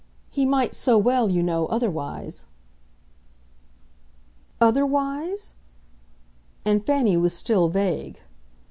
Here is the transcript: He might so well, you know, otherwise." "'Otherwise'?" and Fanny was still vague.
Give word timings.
He 0.31 0.47
might 0.47 0.73
so 0.73 0.97
well, 0.97 1.29
you 1.29 1.43
know, 1.43 1.67
otherwise." 1.67 2.47
"'Otherwise'?" 4.59 5.53
and 6.65 6.83
Fanny 6.83 7.15
was 7.17 7.35
still 7.37 7.69
vague. 7.69 8.17